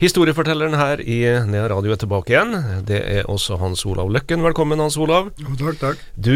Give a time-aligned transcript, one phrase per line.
[0.00, 2.54] Historiefortelleren her i Nea Radio er tilbake igjen.
[2.88, 4.40] Det er også Hans Olav Løkken.
[4.40, 5.28] Velkommen, Hans Olav.
[5.36, 6.04] Jo, takk, takk.
[6.16, 6.32] Du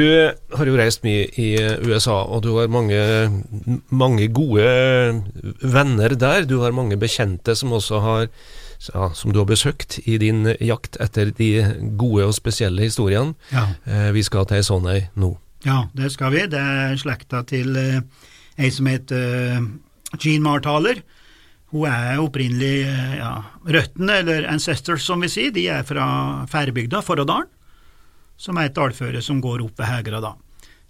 [0.59, 2.99] har jo reist mye i USA, og du har mange,
[3.89, 4.67] mange gode
[5.65, 6.45] venner der.
[6.45, 8.29] Du har mange bekjente som også har
[8.93, 11.51] ja, som du har besøkt i din jakt etter de
[11.97, 13.33] gode og spesielle historiene.
[13.49, 13.65] Ja.
[13.89, 15.39] Eh, vi skal til ei sånn ei nå.
[15.65, 16.45] ja, det skal vi.
[16.53, 18.03] Det er slekta til eh,
[18.61, 19.69] ei som heter eh,
[20.21, 21.01] Jean Marthaler.
[21.75, 23.33] Hun er opprinnelig eh, ja,
[23.67, 26.07] Røttene, eller ancestors som vi sier, de er fra
[26.51, 27.51] Færbygda, Forådalen,
[28.39, 30.35] som er et dalføre som går opp ved Hegra da.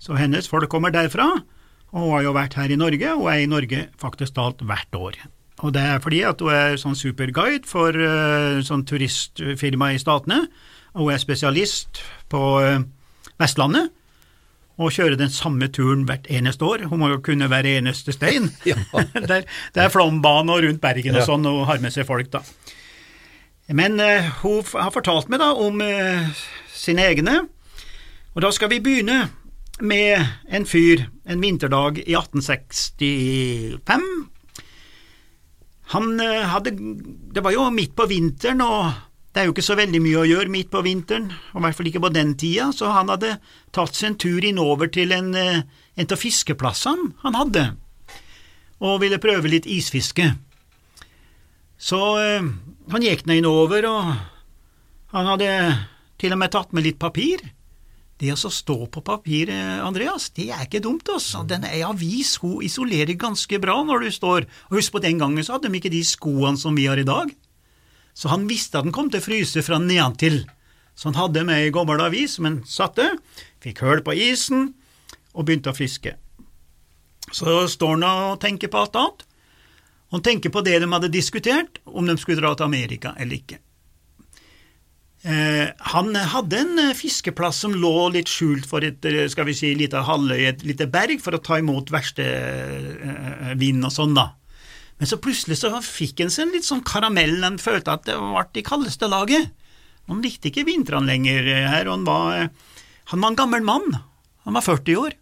[0.01, 1.31] Så hennes folk kommer derfra,
[1.95, 4.99] og hun har jo vært her i Norge, og er i Norge faktisk talt hvert
[4.99, 5.17] år.
[5.65, 10.43] Og det er fordi at hun er sånn superguide for uh, sånn turistfirma i Statene,
[10.93, 12.83] og hun er spesialist på uh,
[13.41, 13.93] Vestlandet,
[14.75, 16.87] og kjøre den samme turen hvert eneste år.
[16.91, 18.51] Hun må jo kunne hver eneste stein.
[18.69, 18.79] Ja.
[19.31, 19.45] det,
[19.77, 22.43] er, flombane og rundt Bergen og sånn, og har med seg folk, da.
[23.73, 27.39] Men uh, hun har fortalt meg da om uh, sine egne,
[28.35, 29.29] og da skal vi begynne
[29.81, 30.21] med
[30.53, 34.05] en fyr en vinterdag i 1865.
[35.95, 36.75] Han uh, hadde
[37.35, 38.93] Det var jo midt på vinteren, og
[39.35, 41.75] det er jo ikke så veldig mye å gjøre midt på vinteren, og i hvert
[41.75, 43.33] fall ikke på den tida, så han hadde
[43.75, 45.65] tatt seg en tur innover til en, eh,
[45.99, 47.65] en av fiskeplassene han hadde,
[48.79, 50.29] og ville prøve litt isfiske.
[51.75, 52.47] Så øh,
[52.95, 54.15] han gikk ned innover, og
[55.17, 55.51] han hadde
[56.23, 57.43] til og med tatt med litt papir.
[58.23, 61.43] Det å stå på papir, eh, Andreas, det er ikke dumt, altså.
[61.43, 65.43] Den ei avis hun isolerer ganske bra når du står, og husk på den gangen
[65.43, 67.35] så hadde de ikke de skoene som vi har i dag.
[68.15, 70.45] Så han visste at den kom til å fryse fra nedentil.
[70.95, 73.09] Så han hadde med ei gammel avis som han satte,
[73.65, 74.71] fikk høl på isen
[75.35, 76.15] og begynte å fiske.
[77.35, 79.25] Så står han og tenker på alt annet.
[80.15, 83.59] Han tenker på det de hadde diskutert, om de skulle dra til Amerika eller ikke.
[85.25, 89.55] Eh, han hadde en eh, fiskeplass som lå litt skjult for et eh, skal vi
[89.57, 94.13] si, lite halvøy, et lite berg, for å ta imot verste eh, vind og sånn,
[94.19, 94.29] da.
[95.05, 98.15] Men så plutselig så fikk han seg en litt sånn karamell, han følte at det
[98.17, 99.51] ble i kaldeste laget.
[100.09, 102.81] Han likte ikke vintrene lenger eh, her, og han var, eh,
[103.13, 103.99] han var en gammel mann.
[104.49, 105.19] Han var 40 år.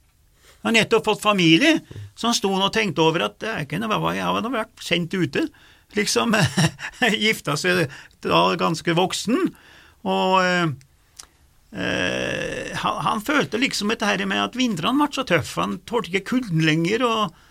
[0.63, 1.81] Han har nettopp fått familie,
[2.15, 5.49] så han sto og tenkte over at jeg hadde vært sendt ute.
[5.99, 6.39] Liksom
[7.27, 7.83] gifta seg
[8.23, 9.51] da ganske voksen,
[10.07, 10.71] og eh,
[12.87, 16.63] han, han følte liksom dette med at vintrene ble så tøffe, han tålte ikke kulden
[16.71, 17.43] lenger, og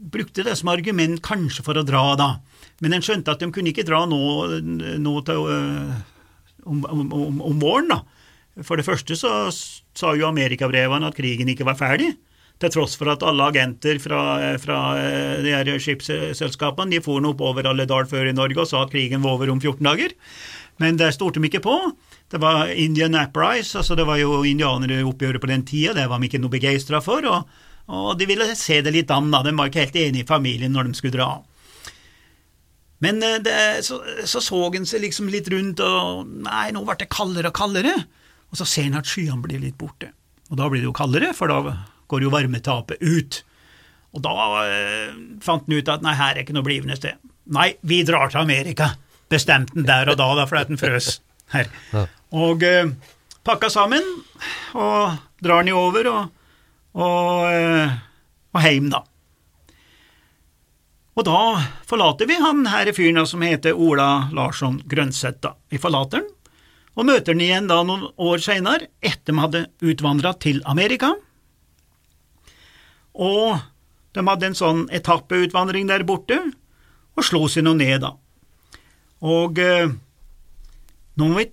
[0.00, 2.30] brukte det som argument kanskje for å dra, da.
[2.80, 4.20] Men en skjønte at de kunne ikke dra nå,
[5.00, 5.92] nå til, øh,
[6.64, 8.00] om, om, om, våren, da.
[8.66, 12.14] For det første så sa jo amerikabrevene at krigen ikke var ferdig,
[12.60, 14.22] til tross for at alle agenter fra,
[14.60, 18.82] fra øh, de her skipsselskapene de for oppover alle dal før i Norge og sa
[18.84, 20.16] at krigen var over om 14 dager.
[20.80, 21.76] Men det stolte de ikke på.
[22.32, 26.28] Det var Indian Uprise, altså det var jo indianeroppgjøret på den tida, det var de
[26.28, 27.48] ikke noe begeistra for, og,
[27.90, 29.42] og de ville se det litt an, da.
[29.42, 31.30] De var ikke helt enige i familien når de skulle dra.
[33.02, 36.98] Men eh, det, så, så så han seg liksom litt rundt, og nei, nå ble
[37.00, 37.94] det kaldere og kaldere,
[38.50, 40.12] og så ser han at skyene blir litt borte.
[40.50, 41.76] Og da blir det jo kaldere, for da
[42.10, 43.42] går jo varmetapet ut.
[44.16, 44.34] Og da
[44.66, 47.18] eh, fant han ut at nei, her er ikke noe blivende sted.
[47.50, 48.92] Nei, vi drar til Amerika,
[49.30, 51.14] bestemte han der og da, da fordi han frøs
[51.54, 51.70] her.
[52.36, 52.90] Og eh,
[53.46, 54.04] pakka sammen,
[54.78, 56.36] og drar han jo over, og,
[56.94, 57.96] og, eh,
[58.54, 59.04] og heim, da.
[61.18, 61.40] Og da
[61.88, 65.40] forlater vi han her fyren som heter Ola Larsson Grønseth.
[65.40, 65.54] da.
[65.68, 66.30] Vi forlater han,
[66.96, 71.12] og møter han igjen da noen år seinere, etter de hadde utvandra til Amerika.
[73.14, 73.60] Og
[74.14, 76.38] de hadde en sånn etappeutvandring der borte,
[77.16, 78.14] og slo seg nå ned, da.
[79.20, 79.90] Og eh,
[81.20, 81.50] nå må vi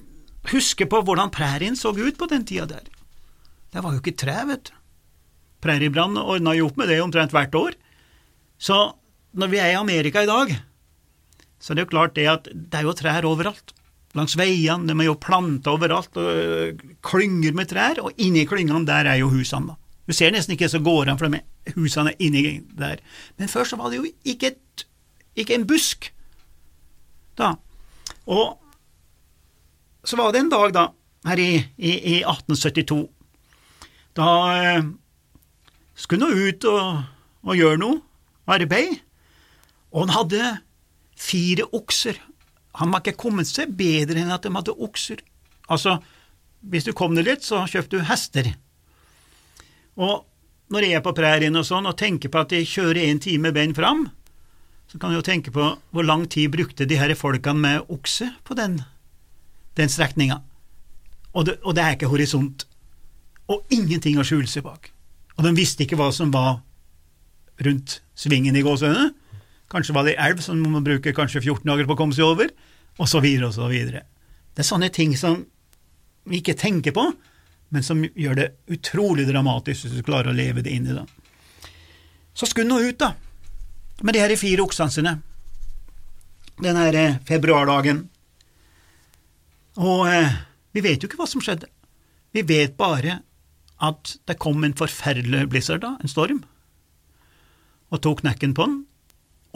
[0.53, 2.87] huske på hvordan prærien så ut på den tida der.
[3.73, 4.76] Det var jo ikke tre, vet du.
[5.63, 7.77] Præriebrann ordna jo opp med det omtrent hvert år.
[8.57, 8.77] Så
[9.37, 10.53] når vi er i Amerika i dag,
[11.59, 13.73] så er det jo klart det at det er jo trær overalt.
[14.17, 18.85] Langs veiene, de er jo planta overalt, og øh, klynger med trær, og inni klyngene
[18.87, 19.81] der er jo husene, da.
[20.07, 21.41] Du ser nesten ikke så gårdene, for de
[21.75, 23.01] husene inni der.
[23.37, 24.85] Men før så var det jo ikke, et,
[25.35, 26.07] ikke en busk,
[27.37, 27.57] da.
[28.25, 28.55] Og
[30.07, 30.87] så var det en dag, da,
[31.27, 33.03] her i, i, i 1872,
[34.15, 34.87] da eh,
[35.97, 37.03] skulle nå ut og,
[37.47, 38.01] og gjøre noe,
[38.47, 39.01] arbeid,
[39.91, 40.51] Og han hadde
[41.17, 42.19] fire okser.
[42.77, 45.23] Han var ikke kommet seg bedre enn at de hadde okser.
[45.71, 45.97] Altså,
[46.61, 48.51] hvis du kom deg litt, så kjøpte du hester.
[49.97, 50.25] Og
[50.73, 53.53] når jeg er på prærien og sånn, og tenker på at jeg kjører en time
[53.55, 54.05] bein fram,
[54.87, 58.29] så kan jeg jo tenke på hvor lang tid brukte de her folkene med okse
[58.47, 58.77] på den,
[59.79, 60.41] den strekninga.
[61.33, 62.67] Og, og, det er ikke horisont.
[63.51, 64.91] Og ingenting å skjule seg bak.
[65.37, 66.59] Og de visste ikke hva som var
[67.63, 69.11] rundt svingen i gåsehudene.
[69.71, 72.25] Kanskje var det ei elv som man bruker kanskje 14 dager på å komme seg
[72.25, 72.51] over,
[72.97, 74.05] og så videre og så videre.
[74.55, 75.41] Det er sånne ting som
[76.27, 77.03] vi ikke tenker på,
[77.69, 81.03] men som gjør det utrolig dramatisk hvis du klarer å leve det inn i det.
[82.37, 83.11] Så skulle han nå ut, da,
[84.05, 85.15] med de her fire oksene sine,
[86.63, 88.05] den her eh, februardagen.
[89.83, 90.37] Og eh,
[90.73, 91.69] vi vet jo ikke hva som skjedde.
[92.33, 93.19] Vi vet bare
[93.83, 96.41] at det kom en forferdelig blizzard, da, en storm,
[97.93, 98.81] og tok knekken på den,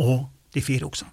[0.02, 1.12] og de fire oksene.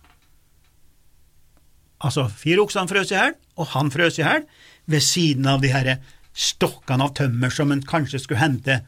[2.04, 4.44] Altså, fire oksene frøs i hjel, og han frøs i hjel
[4.86, 5.96] ved siden av de her
[6.38, 8.80] stokkene av tømmer som en kanskje skulle hente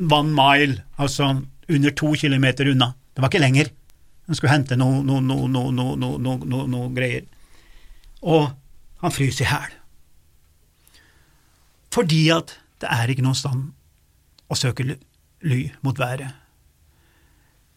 [0.00, 2.94] one mile, altså under to kilometer unna.
[3.14, 3.70] Det var ikke lenger.
[4.28, 7.26] En skulle hente noe, noe, noe, noe, noe, noe, noe greier.
[8.24, 8.48] Og
[9.04, 9.74] han fryser i hjel.
[11.94, 13.68] Fordi at det er ikke noen stand
[14.50, 14.86] å søke
[15.44, 16.32] ly mot været.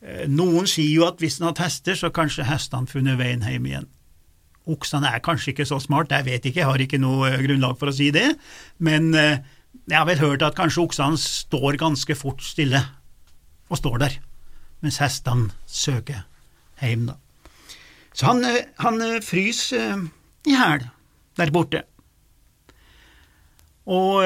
[0.02, 3.70] Eh, noen sier jo at hvis en har hester, så kanskje hestene funnet veien hjem
[3.70, 3.90] igjen.
[4.68, 7.78] Oksene er kanskje ikke så smart, jeg vet ikke, jeg har ikke noe eh, grunnlag
[7.80, 8.30] for å si det,
[8.84, 9.40] men eh,
[9.88, 12.82] jeg har vel hørt at kanskje oksene står ganske fort stille,
[13.68, 14.20] og står der,
[14.84, 16.26] mens hestene søker
[16.82, 17.18] hjem, da.
[18.18, 18.46] Så han,
[18.82, 20.08] han fryser
[20.50, 20.88] i hæl
[21.38, 21.84] der borte.
[23.86, 24.24] Og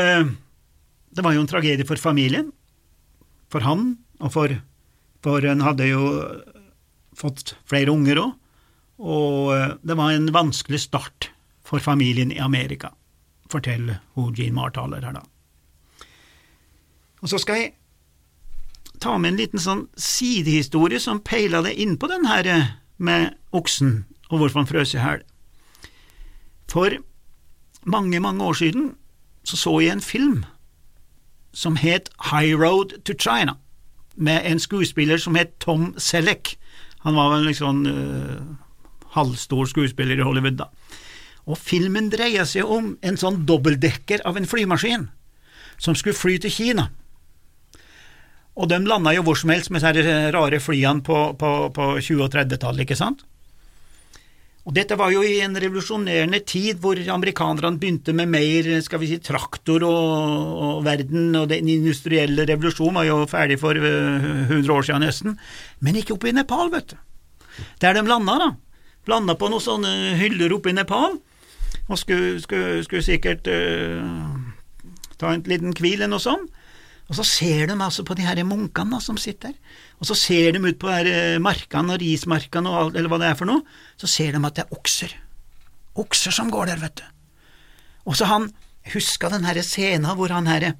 [1.12, 2.52] det var jo en tragedie for familien,
[3.52, 4.54] for han, og for,
[5.24, 6.06] for han hadde jo
[7.18, 8.38] fått flere unger òg.
[9.02, 11.32] Og eh, det var en vanskelig start
[11.66, 12.94] for familien i Amerika,
[13.52, 15.26] forteller hun Jean Martaler her, da.
[17.22, 17.74] Og så skal jeg
[19.02, 22.72] ta med en liten sånn sidehistorie som peila det innpå den her eh,
[23.02, 25.24] med oksen og hvorfor han frøs i hæl.
[26.72, 26.96] For
[27.84, 28.92] mange, mange år siden
[29.44, 30.44] så så jeg en film
[31.54, 33.58] som het High Road to China,
[34.16, 36.56] med en skuespiller som het Tom Selleck.
[37.06, 38.42] Han var vel liksom uh,
[39.16, 40.70] halvstor skuespiller i Hollywood, da.
[41.50, 45.08] Og filmen dreier seg om en sånn dobbeltdekker av en flymaskin
[45.82, 46.92] som skulle fly til Kina.
[48.60, 52.26] Og de landa jo hvor som helst med disse rare flyene på, på, på 20-
[52.28, 53.24] og 30-tallet, ikke sant?
[54.62, 59.10] Og dette var jo i en revolusjonerende tid hvor amerikanerne begynte med mer skal vi
[59.10, 64.70] si, traktor og, og verden, og den industrielle revolusjonen var jo ferdig for 100 eh,
[64.76, 65.40] år siden nesten,
[65.82, 67.00] men ikke oppe i Nepal, vet du.
[67.82, 68.52] Der de landa, da,
[69.10, 71.18] Landa på noen sånne hyller oppe i Nepal,
[71.90, 74.06] og skulle, skulle, skulle sikkert uh,
[75.18, 76.52] ta en liten hvil eller noe sånt.
[77.12, 80.56] Og så ser de altså på de her munkene som sitter der, og så ser
[80.56, 83.66] de ut på eh, markene og rismarkene og alt, eller hva det er for noe,
[84.00, 85.16] så ser de at det er okser.
[86.00, 87.10] Okser som går der, vet du.
[88.08, 88.48] Og så han
[88.94, 90.72] huska den her scenen hvor han herre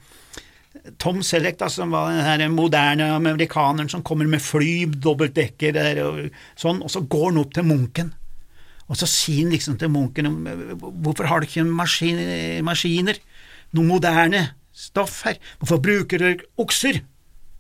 [1.04, 6.24] Tom Selleck, da, som var den her moderne amerikaneren som kommer med fly, dobbeltdekker og
[6.56, 8.16] sånn, og så går han opp til munken.
[8.88, 10.32] Og så sier han liksom til munken
[10.80, 12.24] hvorfor har du ikke maskin,
[12.66, 13.20] maskiner,
[13.76, 14.48] noe moderne
[14.82, 17.04] stoff her, hvorfor bruker dere okser?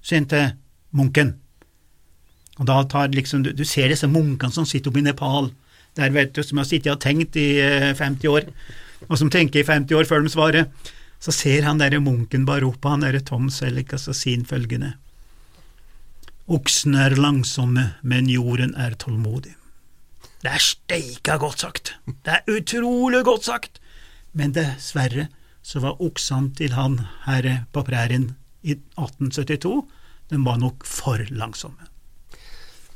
[0.01, 0.54] sier til
[0.98, 1.36] munken.
[2.60, 5.51] Og da tar liksom, du, du ser disse munkene som sitter oppe i Nepal,
[5.98, 8.50] der vet du, som har sittet og tenkt i 50 eh, år,
[9.08, 10.68] og som tenker i 50 år før de svarer.
[11.22, 14.48] Så ser han derre munken bare opp han derre Tom Selleck, og så sier han
[14.50, 14.96] følgende.
[16.51, 19.54] Oksene er langsomme, men jorden er tålmodig.
[20.42, 21.94] Det er steika godt sagt.
[22.25, 23.78] Det er utrolig godt sagt.
[24.34, 25.28] Men dessverre
[25.62, 29.82] så var oksene til han herre på prærien i 1872,
[30.32, 31.89] de var nok for langsomme.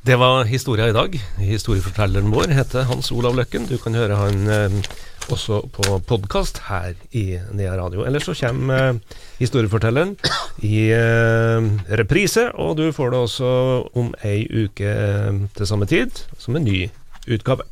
[0.06, 1.16] Det var historia i dag.
[1.42, 3.66] Historiefortelleren vår heter Hans Olav Løkken.
[3.66, 4.76] Du kan høre han eh,
[5.34, 8.06] også på podkast her i Nea Radio.
[8.06, 10.16] Eller så kommer eh, historiefortelleren
[10.62, 13.50] i eh, reprise, og du får det også
[13.98, 16.86] om ei uke eh, til samme tid, som en ny
[17.26, 17.66] utgave.